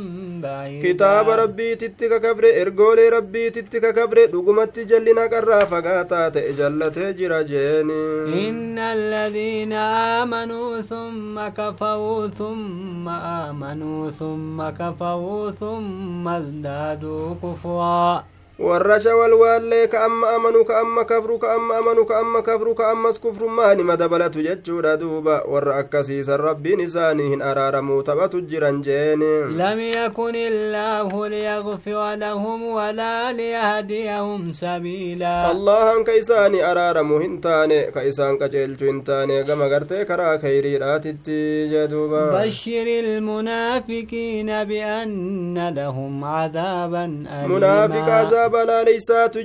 بعيدا. 0.45 0.83
كتاب 0.87 1.27
ربي 1.43 1.75
تتكفر 1.75 2.45
إرقولي 2.63 3.09
ربي 3.09 3.45
تتكفر 3.51 4.19
دقمة 4.35 4.75
جلنا 4.91 5.27
كرا 5.33 5.65
فقاتات 5.65 6.20
fagaataa 6.21 6.31
taate 6.31 6.53
jallatee 6.59 7.13
jira 7.15 7.45
jeeni 7.45 8.01
إن 8.49 8.79
الذين 8.79 9.73
آمنوا 10.21 10.81
ثم 10.81 11.49
كفروا 11.49 12.27
ثم 12.29 13.09
آمنوا 13.09 14.11
ثم 14.11 14.71
كفروا 14.71 15.51
ثم 15.51 16.29
ازدادوا 16.29 17.35
كفرا. 17.43 18.25
Warra 18.61 19.01
shawalwaallee 19.01 19.89
ka 19.89 20.05
amma 20.05 20.31
amanu 20.37 20.65
ka 20.69 20.81
amma 20.81 21.05
kafru 21.11 21.39
ka 21.43 21.55
amma 21.57 21.77
amanu 21.81 22.05
ka 22.05 22.19
amma 22.21 22.43
kafru 22.43 22.75
ka 22.77 22.91
ammas 22.93 23.17
kufrummaa 23.21 23.75
nima 23.75 23.97
dabalatu 23.97 24.43
jechuudha 24.47 24.97
duuba 25.01 25.37
warra 25.53 25.77
akkasiisan 25.83 26.37
rabbiin 26.47 26.81
isaanii 26.85 27.29
hin 27.33 27.43
araaramuu 27.51 28.03
taphatu 28.09 28.41
jiran 28.51 28.83
jeeni 28.89 29.31
لم 29.57 29.81
يكن 29.81 30.35
الله 30.37 31.29
ليغفر 31.29 32.15
لهم 32.17 32.63
ولا 32.63 33.33
ليهديهم 33.33 34.53
سبيلا 34.53 35.51
allahan 35.57 36.05
ka 36.05 36.13
isaanii 36.21 36.61
araaramu 36.61 37.21
hin 37.25 37.41
taane 37.41 37.89
ka 37.95 38.05
isaan 38.05 38.37
qajeelchu 38.39 38.85
hin 38.91 39.01
taane 39.09 39.41
gama 39.49 39.69
gartee 39.73 40.05
karaa 40.05 40.37
kayriidhaatitti 40.45 41.41
jee 41.73 41.89
duuba 41.89 42.45
بشر 42.45 42.87
المنافقين 42.87 44.65
بأن 44.65 45.69
لهم 45.77 46.25
عذابا 46.25 47.05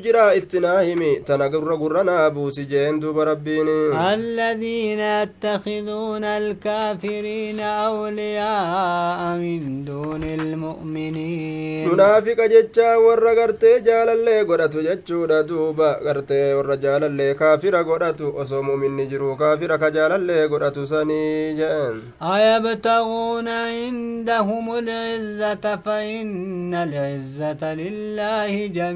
jira 0.05 0.35
itti 0.35 0.59
naa 0.59 0.81
himi 0.81 1.19
tana 1.27 1.49
gurra 1.49 1.75
gurra 1.77 2.03
naa 2.03 2.29
buusi 2.29 2.65
jeen 2.65 2.99
duuba 2.99 3.25
rabbiin 3.25 3.67
الذين 3.95 4.99
يتخذون 4.99 6.23
الكافرين 6.23 7.59
أولياء 7.59 9.37
من 9.37 9.85
دون 9.85 10.23
المؤمنين 10.23 11.89
munaafiqa 11.89 12.47
jechaa 12.53 12.97
warra 13.05 13.35
gartee 13.39 13.79
jaalallee 13.87 14.43
godhatu 14.49 14.81
jechuudha 14.87 15.43
duuba 15.49 15.89
gartee 16.05 16.53
warra 16.57 16.77
jaalallee 16.85 17.33
kaafira 17.41 17.83
godhatu 17.83 18.33
osoo 18.41 18.61
mu'minni 18.69 19.05
jiru 19.11 19.35
kaafira 19.41 19.77
ka 19.77 19.91
jaalallee 19.97 20.47
godhatu 20.53 20.87
sanii 20.87 21.53
jeen 21.59 21.95
أيبتغون 22.21 23.47
عندهم 23.47 24.65
العزة 24.77 25.75
فإن 25.85 26.73
العزة 26.73 27.73
لله 27.73 28.67
جميعا 28.67 28.94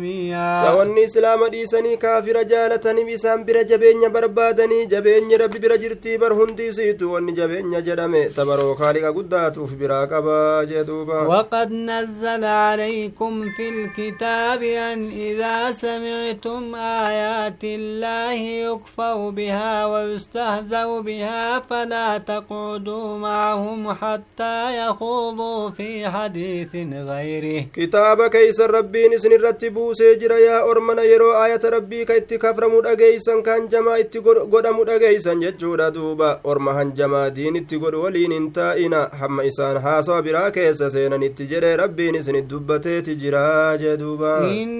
sawanni 0.63 1.03
islaama 1.09 1.49
dhiisanii 1.49 1.97
kaafira 2.03 2.43
jaalataniif 2.43 3.09
isaan 3.15 3.43
bira 3.43 3.63
jabeenya 3.63 4.09
barbaadanii 4.09 4.85
jabeenyi 4.93 5.37
rabbi 5.43 5.59
bira 5.65 5.77
jirtii 5.83 6.17
bar 6.17 6.31
hundiisiitu 6.39 7.11
wanni 7.13 7.33
jabeenya 7.39 7.81
jedhame 7.81 8.21
tabaroo 8.39 8.75
kaaliqa 8.81 9.11
guddaatuuf 9.17 9.71
biraa 9.81 10.05
qaba 10.07 10.65
jee 10.65 10.83
duuba 10.83 11.19
وقد 11.29 11.71
نزل 11.71 12.43
عليكم 12.45 13.49
في 13.57 13.69
الكتاب 13.69 14.63
أن 14.63 14.99
إذا 15.29 15.71
سمعتم 15.71 16.75
آيات 16.75 17.63
الله 17.63 18.33
يكفر 18.67 19.29
بها 19.29 19.85
ويستهزأ 19.85 20.99
بها 21.01 21.59
فلا 21.69 22.17
تقعدوا 22.17 23.17
معهم 23.17 23.93
حتى 23.93 24.57
يخوضوا 24.87 25.69
في 25.69 26.07
حديث 26.09 26.75
غيره 27.11 27.65
kitaaba 27.75 28.29
keeysan 28.29 28.69
rabbiin 28.69 29.13
isin 29.13 29.31
irratti 29.31 29.69
buusee 29.89 30.15
jira 30.21 30.37
yaa 30.39 30.63
ormana 30.71 31.03
yeroo 31.11 31.31
aayata 31.41 31.69
rabbii 31.73 32.05
ka 32.05 32.15
itti 32.19 32.37
kaframu 32.41 32.81
dhageeysan 32.85 33.39
ka 33.45 33.51
hanjamaa 33.55 33.97
itti 34.01 34.19
godhamu 34.25 34.83
dhageeysan 34.89 35.39
jechuudha 35.43 35.87
duuba 35.95 36.27
orma 36.43 36.73
hanjamaa 36.77 37.29
diin 37.37 37.55
itti 37.59 37.79
godhu 37.83 38.03
waliin 38.03 38.33
hin 38.37 38.45
taa'ina 38.57 38.99
hamma 39.21 39.45
isaan 39.51 39.77
haasawa 39.85 40.21
biraa 40.27 40.51
keessa 40.57 40.89
seenanitti 40.95 41.47
jedhe 41.53 41.71
rabbiin 41.81 42.15
isinit 42.21 42.47
dubbateeti 42.51 43.15
jiraa 43.23 43.77
jee 43.83 43.97
duuba 44.03 44.33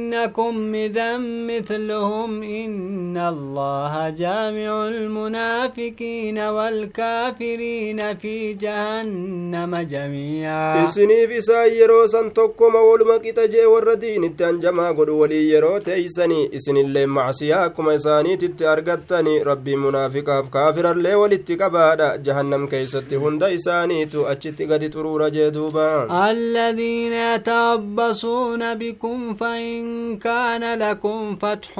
إنكم 0.10 0.75
إذا 0.75 1.18
مثلهم 1.50 2.44
إن 2.44 3.18
الله 3.18 4.10
جامع 4.10 4.88
المنافقين 4.88 6.39
والكافرين 6.39 8.00
في 8.18 8.54
جهنم 8.54 9.75
جميعا 9.75 10.86
isiniif 10.86 11.32
isaan 11.39 11.72
yeroo 11.80 12.08
san 12.08 12.32
tokkoma 12.32 12.80
waluma 12.89 13.18
qixa 13.25 13.48
jee 13.54 13.66
warra 13.74 13.96
diinitti 14.01 14.44
hanjamaa 14.44 14.94
godhu 15.00 15.20
walii 15.22 15.44
yeroo 15.51 15.79
teeysanii 15.88 16.50
isinillee 16.62 17.06
macsiyaa 17.18 17.63
akkuma 17.70 17.94
isaaniititti 18.00 18.65
argattani 18.75 19.36
rabbiin 19.51 19.79
munaafiqaaf 19.88 20.50
kaafirallee 20.58 21.15
walitti 21.24 21.58
qabaadha 21.63 22.10
jahannam 22.29 22.68
keeysatti 22.75 23.15
hunda 23.25 23.51
isaaniitu 23.58 24.27
achitti 24.34 24.65
gadi 24.74 24.89
xuruura 24.96 25.29
jee 25.38 25.51
duuba 25.60 25.88
الذين 26.29 27.13
يتربصون 27.13 28.74
بكم 28.75 29.34
فإن 29.34 30.18
كان 30.18 30.79
لكم 30.79 31.36
فتح 31.41 31.79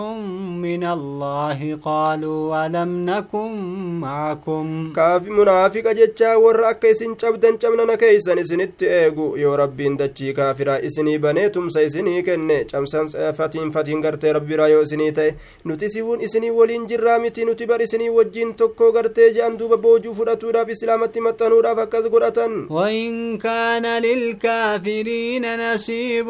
من 0.66 0.84
الله 0.84 1.80
قالوا 1.84 2.66
ألم 2.66 3.06
نكن 3.10 3.52
معكم 4.00 4.94
كاف 4.96 5.28
منافق 5.28 5.92
جتشا 5.92 6.36
ور 6.36 6.70
أكا 6.70 6.92
إسن 6.92 7.16
cabnana 7.62 7.98
keeysan 7.98 8.38
isinitti 8.38 8.86
eegu 8.86 9.38
yoo 9.38 9.56
rabbiin 9.58 9.98
dachii 10.00 10.34
kaafiraa 10.34 10.80
isinii 10.88 11.18
banee 11.20 11.50
tumsa 11.50 11.82
isinii 11.82 12.24
kenne 12.24 12.58
cabsan 12.72 12.99
fatiin 13.38 13.72
fatiin 13.72 14.02
gartee 14.02 14.34
rabbiraa 14.34 14.68
yoo 14.74 14.82
isinii 14.88 15.12
ta'e 15.12 15.34
nuti 15.66 15.90
siwun 15.90 16.22
isinii 16.28 16.50
waliin 16.60 16.88
jirraa 16.88 17.20
miti 17.20 17.46
nuti 17.46 17.66
bar 17.72 17.82
isinii 17.82 18.10
wajjiin 18.18 18.54
tokko 18.64 18.92
gartee 18.92 19.30
je'an 19.34 19.58
duuba 19.60 19.78
boojuu 19.78 20.14
fudhatuudhaaf 20.20 20.70
islaamatti 20.76 21.22
maxxanuudhaaf 21.28 21.80
akkas 21.86 22.10
godhatan 22.16 22.60
وإن 22.70 23.38
كان 23.38 23.86
للكافرين 24.02 25.46
نصيب 25.74 26.28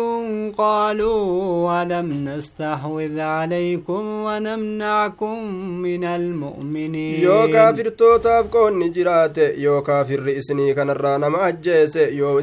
قالوا 0.57 1.81
ألم 1.83 2.09
نستحوذ 2.29 3.19
عليكم 3.19 4.03
ونمنعكم 4.25 5.37
من 5.81 6.03
المؤمنين 6.03 7.23
yoo 7.23 7.47
kaafirtootaaf 7.53 8.45
qoonni 8.55 8.89
jiraate 8.89 9.53
yoo 9.57 9.81
kaafirri 9.81 10.35
isinii 10.41 10.73
kanarraa 10.73 11.17
nama 11.17 11.41
ajjeese 11.49 12.09
yoo 12.19 12.39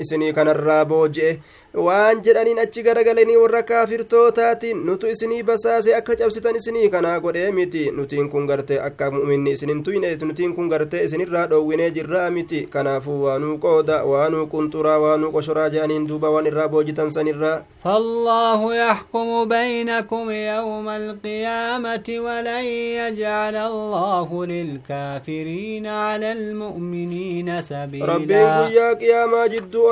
isinii 0.00 0.32
kanarraa 0.32 0.84
booji'e 0.84 1.38
waan 1.74 2.20
jedhaniin 2.26 2.58
achi 2.58 2.82
garagalanii 2.82 3.36
warra 3.36 3.62
kaafirtootaatiin 3.62 4.78
nutu 4.86 5.06
isinii 5.06 5.42
basaase 5.42 5.94
akka 5.96 6.16
cabsitan 6.16 6.56
isinii 6.56 6.88
kanaa 6.94 7.20
godhee 7.20 7.50
miti 7.58 7.90
nutiin 7.90 8.30
kun 8.30 8.46
gartee 8.46 8.80
akka 8.86 9.10
mu'minni 9.10 9.50
isinin 9.56 9.82
tuyne 9.82 10.10
nutiin 10.22 10.54
kun 10.54 10.68
gartee 10.68 11.04
isinirraa 11.04 11.46
dhoowwinee 11.50 11.90
jirraa 11.90 12.30
miti 12.30 12.62
kanaafuu 12.72 13.22
waanuu 13.24 13.58
qooda 13.58 14.02
waanuu 14.04 14.46
qunxuraa 14.46 14.98
waanuu 15.04 15.30
qoshoraa 15.36 15.68
jedhaniin 15.74 16.08
duuba 16.08 16.30
waan 16.30 16.46
irraa 16.46 16.68
boojitan 16.68 17.10
sanirraa 17.10 17.62
فالله 17.84 18.74
يحكم 18.74 19.44
بينكم 19.48 20.30
يوم 20.30 20.88
القيامة 20.88 22.06
ولن 22.26 22.64
يجعل 23.00 23.56
الله 23.56 24.46
للكافرين 24.46 25.86
على 25.86 26.32
المؤمنين 26.32 27.62
سبيلا 27.62 28.06
ربين 28.06 28.46
قيا 28.60 28.92
قياما 28.92 29.46
جدو 29.46 29.90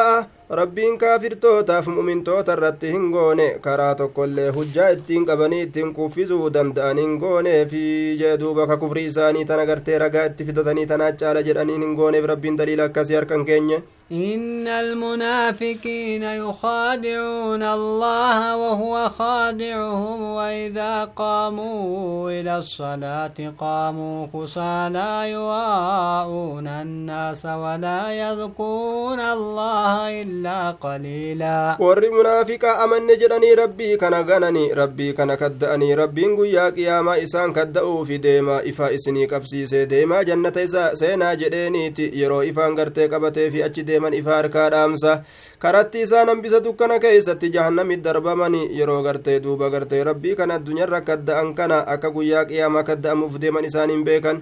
أرما 0.00 0.10
كان 0.12 0.26
مرتي 0.26 0.26
قلو 0.26 0.26
دافتا 0.26 0.39
rabbiin 0.58 0.96
kaafirtootaaf 1.00 1.88
mu'mintoota 1.96 2.54
irratti 2.58 2.88
hin 2.94 3.04
goone 3.16 3.44
karaa 3.66 3.92
tokkollee 4.00 4.48
hujjaa 4.56 4.88
ittiin 4.96 5.26
qabanii 5.28 5.60
ittiin 5.66 5.92
kuffisuu 5.98 6.48
danda'an 6.56 6.98
hin 7.02 7.12
gooneefi 7.24 7.84
jee 8.24 8.34
duuba 8.40 8.66
ka 8.72 8.76
kufrii 8.82 9.06
isaanii 9.12 9.44
tana 9.52 9.66
gartee 9.70 9.98
ragaa 10.04 10.24
itti 10.32 10.48
fidatanii 10.50 10.86
tanaa 10.94 11.12
caala 11.22 11.46
jedhaniin 11.50 11.86
hin 11.88 11.94
gooneef 12.02 12.28
rabbiin 12.34 12.58
daliila 12.62 12.90
akkasii 12.90 13.18
harkan 13.20 13.46
keenya 13.52 13.80
إن 14.12 14.66
المنافقين 14.68 16.22
يخادعون 16.22 17.62
الله 17.62 18.56
وهو 18.56 19.10
خادعهم 19.18 20.22
وإذا 20.22 21.04
قاموا 21.04 22.30
إلى 22.30 22.58
الصلاة 22.58 23.38
قاموا 23.58 24.26
كسالى 24.34 25.30
يواءون 25.30 26.66
الناس 26.66 27.46
ولا 27.46 28.02
يذكرون 28.22 29.20
الله 29.20 30.22
إلا 30.22 30.39
illaa 30.40 30.72
qaliilaa 30.82 31.76
warri 31.78 32.10
munaafiqaa 32.10 32.76
amanne 32.84 33.16
jedhanii 33.22 33.54
rabbii 33.60 33.96
kana 34.02 34.22
ganani 34.30 34.62
rabbii 34.80 35.12
kana 35.18 35.36
kadda'anii 35.42 35.94
rabbiin 36.00 36.36
guyyaa 36.38 36.70
qiyaamaa 36.78 37.16
isaan 37.24 37.52
kadda'uufi 37.58 38.18
deema 38.26 38.60
ifa 38.72 38.90
isinii 38.98 39.26
qabsiisee 39.32 39.84
deemaa 39.90 40.22
jannata 40.24 40.62
isa 40.62 40.84
seenaa 41.02 41.34
jedheeniiti. 41.36 42.10
Yeroo 42.20 42.42
ifaan 42.42 42.74
gartee 42.74 43.08
qabateefi 43.08 43.62
achi 43.68 43.82
deeman 43.86 44.14
ifa 44.14 44.34
harkaa 44.40 44.70
dhaamsa. 44.70 45.18
Karatti 45.62 46.00
isaan 46.06 46.28
hambisa 46.32 46.60
dukkana 46.64 46.98
keeysatti 47.04 47.48
jahannamit 47.54 48.02
darbamani 48.04 48.60
yeroo 48.78 49.02
gartee 49.06 49.40
duuba 49.46 49.68
gartee 49.74 50.04
rabbii 50.08 50.34
kana 50.36 50.54
addunyaarra 50.60 51.00
kadda'an 51.08 51.50
kana 51.58 51.80
akka 51.94 52.10
guyyaa 52.14 52.44
qiyaamaa 52.52 52.82
kadda'amuuf 52.90 53.36
deeman 53.42 53.64
isaaniin 53.70 54.04
beekan 54.06 54.40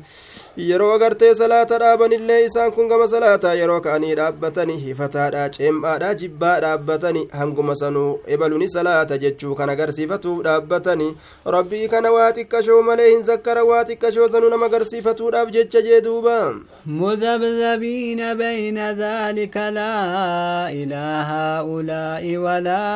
yeroo 0.68 0.98
gartee 1.02 1.30
salaata 1.40 1.78
dhaabanillee 1.84 2.38
isaan 2.50 2.70
kun 2.76 2.88
gama 2.92 3.08
salaataa 3.14 3.54
yeroo 3.62 3.80
ka'anii 3.86 4.14
dhaabbatani 4.20 4.76
hifataadha 4.84 5.48
ceem'aadha 5.56 6.12
jibbaa 6.22 6.54
dhaabbatani 6.66 7.24
hanguma 7.40 7.74
sanuu 7.82 8.20
ebaluni 8.36 8.68
salaata 8.76 9.18
jechuu 9.24 9.54
kan 9.62 9.74
agarsiifatuuf 9.74 10.38
dhaabbatani 10.46 11.10
rabbii 11.56 11.88
kana 11.96 12.14
waa 12.18 12.30
xiqqashoo 12.38 12.78
malee 12.90 13.10
hin 13.10 13.26
zakkara 13.32 13.64
waa 13.72 13.82
xiqqashoo 13.90 14.28
sanuu 14.36 14.50
nama 14.54 14.70
agarsiifatuudhaaf 14.70 15.50
jecha 15.58 15.82
jee 15.90 16.00
duuba 16.08 16.38
مذبذبين 16.86 18.20
بين 18.34 18.78
ذلك 19.04 19.56
لا 19.56 19.96
إله 20.82 21.07
هؤلاء 21.32 22.24
ولا 22.44 22.86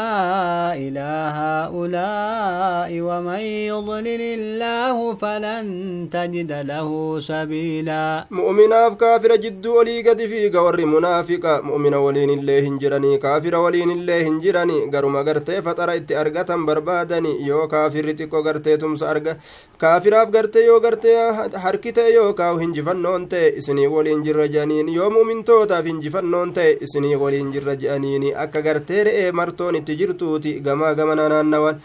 إلى 0.84 1.10
هؤلاء 1.40 2.90
ومن 3.08 3.42
يضلل 3.72 4.22
الله 4.38 4.96
فلن 5.14 5.66
تجد 6.12 6.52
له 6.52 6.88
سبيلا. 7.20 8.26
مؤمنا 8.30 8.88
كافر 8.88 9.36
جد 9.36 9.66
ولي 9.66 10.02
قد 10.08 10.20
فيك 10.26 10.54
ور 10.54 10.78
منافق. 10.86 11.44
مؤمنا 11.68 11.96
ولين 11.96 12.30
الله 12.30 12.60
هنجرني 12.68 13.18
كافر 13.18 13.54
ولين 13.56 13.90
الله 13.90 14.20
هنجرني 14.28 14.78
قر 14.92 15.06
ما 15.06 15.22
قرتي 15.22 15.62
فترأيت 15.62 16.12
أرغتا 16.12 16.56
بربادني. 16.56 17.46
يو 17.46 17.68
كافر 17.68 18.12
تكو 18.12 18.42
قرتي 18.42 18.76
تمس 18.76 19.02
أرغ 19.02 19.32
كافر 19.80 20.22
أف 20.22 20.28
قرتي 20.36 20.66
يو 20.66 20.78
قرتي 20.78 21.32
حركتي 21.56 22.14
يو 22.14 22.32
كاو 22.34 22.56
هنجفن 22.56 22.96
نونتي. 22.96 23.58
إسني 23.58 23.86
ولين 23.86 24.22
جرجانين 24.22 24.88
يو 24.88 25.10
مؤمن 25.10 25.44
توتا 25.44 25.82
فنجفن 25.82 26.24
نونتي. 26.24 26.82
إسني 26.82 27.16
ولين 27.16 27.50
جرجانين 27.52 28.01
jedhaniini 28.02 28.34
akka 28.34 28.60
gartee 28.62 29.04
re'ee 29.04 29.32
martoon 29.32 29.74
itti 29.76 29.96
jirtuuti 29.96 30.60
gamaa 30.60 30.94
gamana 30.94 31.28
naannawan 31.28 31.80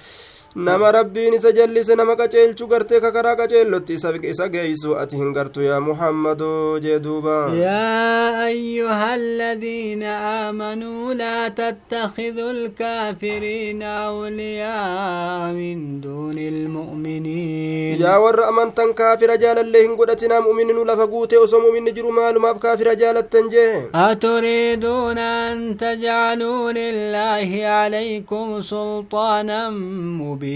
nama 0.56 0.92
rabbiin 0.92 1.34
isa 1.38 1.52
jallise 1.52 1.96
nama 1.96 2.16
qaceelchu 2.20 2.68
gartee 2.68 3.00
ka 3.02 3.12
karaa 3.16 3.36
qaceellotti 3.40 3.94
isa 4.32 4.48
geeysu 4.54 4.96
ati 5.02 5.16
hin 5.20 5.34
gartu 5.34 5.62
yaa 5.62 5.80
muhammadoo 5.80 6.80
jee 6.86 7.00
duuba 7.00 7.36
يا 7.54 8.48
أيها 8.48 9.16
الذين 9.16 10.04
آمنوا 10.04 11.14
لا 11.14 11.48
تتخذوا 11.50 12.52
الكافرين 12.52 13.84
أولياء 13.84 15.52
من 15.54 16.02
دون 16.02 16.38
المؤمنين 16.38 18.02
yaa 18.02 18.20
warra 18.20 18.48
amantan 18.48 18.94
kaafira 18.94 19.38
jaalallee 19.38 19.82
hin 19.86 19.96
godhatinaa 20.00 20.42
mu'mininu 20.42 20.86
lafa 20.86 21.08
guute 21.08 21.38
osoo 21.38 21.62
mu'minni 21.66 21.92
jiru 21.92 22.12
maalumaaf 22.12 22.58
kaafira 22.60 22.96
jaalattan 22.96 23.50
jee 23.54 23.90
أتريدون 23.96 25.18
أن 25.18 25.78
تجعلوا 25.78 26.72
لله 26.72 27.50
عليكم 27.68 28.62
سلطانا 28.62 29.70
مبينا 29.70 30.47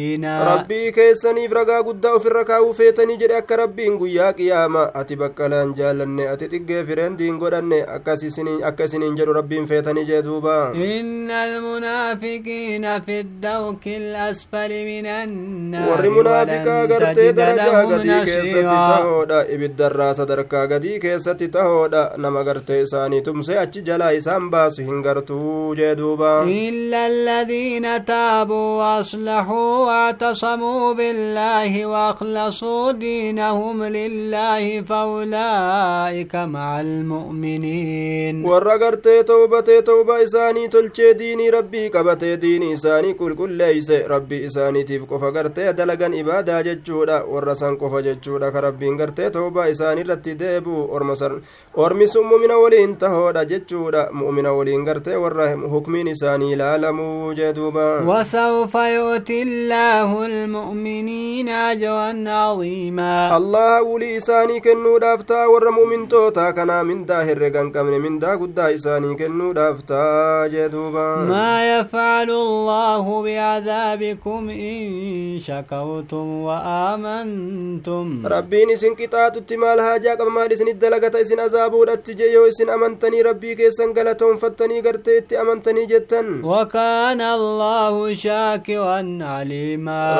rabbii 0.50 0.92
keessaniif 0.98 1.52
ragaa 1.60 1.82
guddaa 1.90 2.14
ofirra 2.20 2.44
kaa'uu 2.52 2.74
feetanii 2.80 3.18
jedhe 3.24 3.38
akka 3.42 3.56
rabbiin 3.64 3.98
guyyaa 4.02 4.32
qiyaama 4.40 4.84
ati 5.02 5.16
bakkalaan 5.24 5.74
jaalanne 5.80 6.28
ati 6.34 6.50
xiggee 6.54 6.84
fireendiin 6.90 7.38
godhanne 7.44 7.80
akka 7.98 8.14
isiniin 8.22 9.18
jedhu 9.22 9.34
rabbiin 9.40 9.68
feetanii 9.74 10.06
jee 10.12 10.22
duuba 10.30 10.58
إن 10.76 11.32
المنافقين 11.32 13.00
في 13.00 13.20
الدوك 13.20 13.88
الأسفل 13.88 14.72
من 14.86 15.06
النار 15.06 16.02
darajaa 16.02 16.86
له 17.56 17.86
gadii 17.92 18.26
keessatti 18.26 18.66
نصيرا 18.66 18.88
tahoodha 18.88 19.40
ibiddarraa 19.56 20.14
sadarkaa 20.20 20.66
gadii 20.68 21.00
keessatti 21.00 21.48
tahoodha 21.56 22.04
nama 22.18 22.44
gartee 22.44 22.82
isaanii 22.82 23.22
tumsee 23.22 23.58
achi 23.64 23.82
jalaa 23.90 24.12
isaan 24.20 24.50
baasu 24.54 24.82
hin 24.90 25.02
gartuu 25.08 25.76
jee 25.76 25.96
duuba 26.02 26.32
إلا 26.44 27.08
الذين 27.08 28.06
تابوا 28.06 28.70
وأصلحوا 28.82 29.71
واعتصموا 29.88 30.94
بالله 30.94 31.86
وأخلصوا 31.86 32.92
دينهم 32.92 33.84
لله 33.84 34.82
فأولئك 34.82 36.36
مع 36.36 36.82
المؤمنين. 36.82 38.46
ورقرتي 38.46 39.24
توبتي 39.24 39.82
توبة 39.82 40.24
إساني 40.24 40.68
تلچي 40.68 41.14
ديني 41.14 41.50
ربي 41.50 41.88
قبتي 41.88 42.36
ديني 42.36 42.74
إساني 42.74 43.14
كل 43.14 43.36
كل 43.36 43.52
ليس 43.52 43.92
ربي 43.92 44.46
إساني 44.46 44.84
تيف 44.84 45.04
قفا 45.14 45.30
قرتي 45.30 45.72
دلقا 45.72 46.08
إبادة 46.20 46.62
ججودا 46.62 47.22
ورسان 47.24 47.76
قفا 47.78 48.00
ججودا 48.02 48.50
كربين 48.50 49.02
قرتي 49.02 49.30
توبة 49.30 49.72
إساني 49.72 50.02
رتي 50.02 50.34
ديبو 50.34 50.96
أرمسر 50.98 51.42
أرمس 51.78 52.18
مؤمن 52.18 52.52
ولين 52.52 52.98
تهودا 52.98 53.44
ججودا 53.44 54.10
مؤمن 54.12 54.46
ولين 54.46 54.90
قرتي 54.90 55.16
ورهم 55.16 55.60
حكمين 55.76 56.08
إساني 56.08 56.56
لالمو 56.56 57.34
جدوبا 57.34 58.02
وسوف 58.02 58.76
يؤتي 58.76 59.42
الله 59.62 60.26
المؤمنين 60.26 61.50
أجرا 61.50 62.12
عظيما. 62.28 63.38
الله 63.38 63.82
ولي 63.82 64.18
إساني 64.18 64.60
كنو 64.60 64.98
دافتا 64.98 65.46
ور 65.46 65.66
مؤمن 65.72 66.08
توتا 66.08 66.52
كنا 66.52 66.84
من 66.84 67.06
داهر 67.06 67.38
رقان 67.38 67.72
كمن 67.72 68.02
من 68.02 68.20
دا 68.20 68.36
قد 68.42 68.60
إساني 68.60 69.16
كنو 69.16 69.52
دافتا 69.52 70.48
جدوبا. 70.54 71.10
ما 71.30 71.54
يفعل 71.78 72.30
الله 72.30 73.06
بعذابكم 73.24 74.50
إن 74.50 74.82
شكوتم 75.48 76.28
وآمنتم. 76.48 78.28
ربين 78.34 78.70
إسن 78.72 78.94
كتات 78.96 79.38
التمال 79.38 79.80
هاجا 79.80 80.12
قبل 80.16 80.32
ما 80.32 80.54
إسن 80.54 80.68
الدلقة 80.68 81.22
إسن 81.22 81.40
أزابو 81.40 81.84
رتجيو 81.84 82.48
إسن 82.48 82.70
أمنتني 82.70 83.22
ربي 83.22 83.56
كيسن 83.56 83.94
قلتهم 83.94 84.36
فتني 84.38 84.82
قرتي 84.82 85.42
أمنتني 85.42 85.86
جتن. 85.86 86.42
وكان 86.44 87.22
الله 87.22 88.16
شاكرا 88.16 89.02
عليما. 89.22 89.51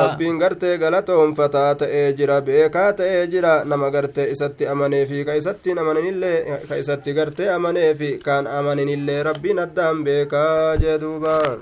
ربين 0.04 0.42
قرتي 0.42 0.76
قلتهم 0.76 1.34
فتا 1.34 1.74
ta'ee 1.80 2.12
jira 2.18 2.40
beekaa 2.46 2.92
ta'ee 2.98 3.26
jira 3.32 3.64
nama 3.64 3.90
gartee 3.90 4.26
isatti 4.34 4.66
amanee 4.72 5.04
fi 5.10 5.24
ka 5.24 5.32
isatti 5.40 5.70
amananillee 5.82 6.38
ka 6.68 6.74
isatti 6.82 7.14
gartee 7.18 7.48
amanee 7.56 7.94
fi 8.00 8.10
kaan 8.26 8.46
amaninillee 8.58 9.22
rabbiin 9.28 9.58
addaan 9.66 10.04
beekaa 10.04 10.76
jee 10.82 10.98
duubaa 11.02 11.56